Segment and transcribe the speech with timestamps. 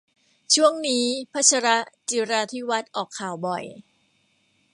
[0.53, 1.67] ช่วงนี้ พชร
[2.09, 3.63] จิราธิวัฒน์ ออกข่าวบ่อย